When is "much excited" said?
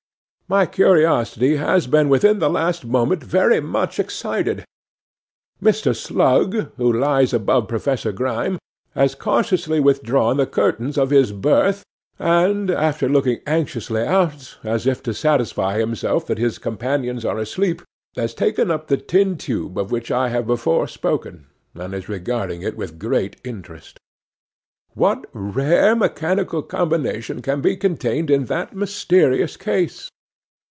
3.61-4.65